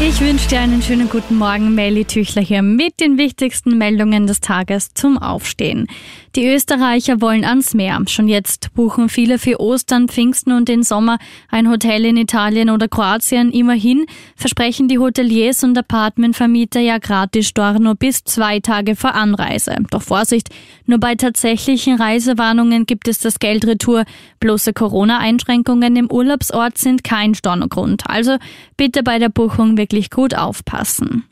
Ich 0.00 0.20
wünsche 0.20 0.48
dir 0.48 0.60
einen 0.60 0.80
schönen 0.80 1.08
guten 1.08 1.34
Morgen. 1.34 1.74
Melly 1.74 2.04
Tüchler 2.04 2.40
hier 2.40 2.62
mit 2.62 3.00
den 3.00 3.18
wichtigsten 3.18 3.76
Meldungen 3.78 4.28
des 4.28 4.40
Tages 4.40 4.94
zum 4.94 5.18
Aufstehen. 5.18 5.88
Die 6.36 6.46
Österreicher 6.46 7.20
wollen 7.20 7.44
ans 7.44 7.74
Meer. 7.74 8.00
Schon 8.06 8.28
jetzt 8.28 8.72
buchen 8.74 9.08
viele 9.08 9.40
für 9.40 9.60
Ostern, 9.60 10.06
Pfingsten 10.06 10.52
und 10.52 10.68
den 10.68 10.84
Sommer 10.84 11.18
ein 11.50 11.68
Hotel 11.68 12.04
in 12.04 12.16
Italien 12.16 12.70
oder 12.70 12.86
Kroatien. 12.86 13.50
Immerhin 13.50 14.06
versprechen 14.36 14.86
die 14.86 14.98
Hoteliers 14.98 15.64
und 15.64 15.76
Apartmentvermieter 15.76 16.78
ja 16.78 16.98
gratis 16.98 17.48
Storno 17.48 17.96
bis 17.96 18.22
zwei 18.22 18.60
Tage 18.60 18.94
vor 18.94 19.16
Anreise. 19.16 19.74
Doch 19.90 20.02
Vorsicht, 20.02 20.50
nur 20.86 20.98
bei 20.98 21.16
tatsächlichen 21.16 21.96
Reisewarnungen 21.96 22.86
gibt 22.86 23.08
es 23.08 23.18
das 23.18 23.40
Geld 23.40 23.66
retour. 23.66 24.04
Bloße 24.38 24.72
Corona-Einschränkungen 24.72 25.96
im 25.96 26.08
Urlaubsort 26.08 26.78
sind 26.78 27.02
kein 27.02 27.34
Stornogrund. 27.34 28.04
Also 28.06 28.36
bitte 28.76 29.02
bei 29.02 29.18
der 29.18 29.30
Buchung 29.30 29.76
wirklich 29.88 30.10
gut 30.10 30.34
aufpassen. 30.34 31.24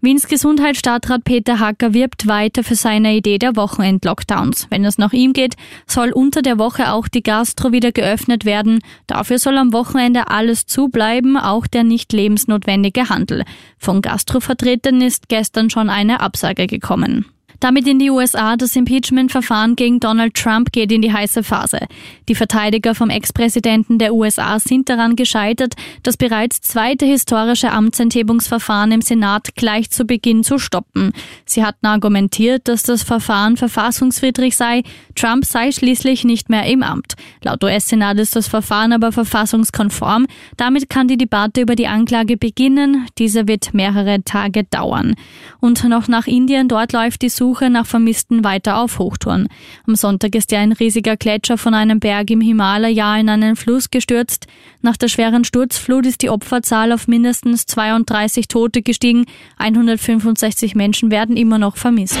Wiens 0.00 0.26
Gesundheitsstadtrat 0.26 1.24
Peter 1.24 1.58
Hacker 1.58 1.94
wirbt 1.94 2.26
weiter 2.26 2.62
für 2.62 2.74
seine 2.74 3.16
Idee 3.16 3.38
der 3.38 3.56
Wochenend-Lockdowns. 3.56 4.66
Wenn 4.70 4.84
es 4.84 4.98
nach 4.98 5.12
ihm 5.12 5.32
geht, 5.32 5.54
soll 5.86 6.10
unter 6.12 6.42
der 6.42 6.58
Woche 6.58 6.92
auch 6.92 7.08
die 7.08 7.22
Gastro 7.22 7.72
wieder 7.72 7.92
geöffnet 7.92 8.44
werden. 8.44 8.80
Dafür 9.06 9.38
soll 9.38 9.56
am 9.56 9.72
Wochenende 9.72 10.28
alles 10.28 10.66
zubleiben, 10.66 11.36
auch 11.36 11.66
der 11.66 11.82
nicht 11.82 12.12
lebensnotwendige 12.12 13.08
Handel. 13.08 13.44
Von 13.78 14.02
Gastrovertretern 14.02 15.00
ist 15.00 15.28
gestern 15.28 15.70
schon 15.70 15.88
eine 15.88 16.20
Absage 16.20 16.66
gekommen. 16.66 17.26
Damit 17.60 17.86
in 17.86 17.98
die 17.98 18.10
USA. 18.10 18.56
Das 18.56 18.76
Impeachment-Verfahren 18.76 19.76
gegen 19.76 20.00
Donald 20.00 20.34
Trump 20.34 20.72
geht 20.72 20.92
in 20.92 21.02
die 21.02 21.12
heiße 21.12 21.42
Phase. 21.42 21.80
Die 22.28 22.34
Verteidiger 22.34 22.94
vom 22.94 23.10
Ex-Präsidenten 23.10 23.98
der 23.98 24.14
USA 24.14 24.58
sind 24.58 24.88
daran 24.88 25.16
gescheitert, 25.16 25.74
das 26.02 26.16
bereits 26.16 26.60
zweite 26.60 27.06
historische 27.06 27.70
Amtsenthebungsverfahren 27.70 28.92
im 28.92 29.02
Senat 29.02 29.54
gleich 29.54 29.90
zu 29.90 30.04
Beginn 30.04 30.44
zu 30.44 30.58
stoppen. 30.58 31.12
Sie 31.44 31.64
hatten 31.64 31.86
argumentiert, 31.86 32.68
dass 32.68 32.82
das 32.82 33.02
Verfahren 33.02 33.56
verfassungswidrig 33.56 34.56
sei. 34.56 34.82
Trump 35.16 35.44
sei 35.44 35.72
schließlich 35.72 36.24
nicht 36.24 36.50
mehr 36.50 36.66
im 36.66 36.82
Amt. 36.82 37.14
Laut 37.42 37.64
US-Senat 37.64 38.18
ist 38.18 38.36
das 38.36 38.48
Verfahren 38.48 38.92
aber 38.92 39.12
verfassungskonform. 39.12 40.26
Damit 40.56 40.90
kann 40.90 41.08
die 41.08 41.16
Debatte 41.16 41.62
über 41.62 41.74
die 41.74 41.86
Anklage 41.86 42.36
beginnen. 42.36 43.06
Diese 43.18 43.48
wird 43.48 43.74
mehrere 43.74 44.22
Tage 44.22 44.64
dauern. 44.64 45.14
Und 45.58 45.82
noch 45.84 46.06
nach 46.08 46.26
Indien. 46.26 46.68
Dort 46.68 46.92
läuft 46.92 47.22
die 47.22 47.30
Suche 47.30 47.70
nach 47.70 47.86
Vermissten 47.86 48.44
weiter 48.44 48.78
auf 48.78 48.98
Hochtouren. 48.98 49.48
Am 49.86 49.96
Sonntag 49.96 50.34
ist 50.34 50.52
ja 50.52 50.60
ein 50.60 50.72
riesiger 50.72 51.16
Gletscher 51.16 51.58
von 51.58 51.74
einem 51.74 51.98
Berg 51.98 52.30
im 52.30 52.40
Himalaya 52.40 53.16
in 53.16 53.28
einen 53.28 53.56
Fluss 53.56 53.90
gestürzt. 53.90 54.46
Nach 54.82 54.96
der 54.96 55.08
schweren 55.08 55.44
Sturzflut 55.44 56.06
ist 56.06 56.22
die 56.22 56.30
Opferzahl 56.30 56.92
auf 56.92 57.08
mindestens 57.08 57.66
32 57.66 58.48
Tote 58.48 58.82
gestiegen. 58.82 59.24
165 59.56 60.74
Menschen 60.74 61.10
werden 61.10 61.36
immer 61.36 61.58
noch 61.58 61.76
vermisst. 61.76 62.20